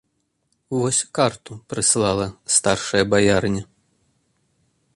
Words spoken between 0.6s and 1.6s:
Вось карту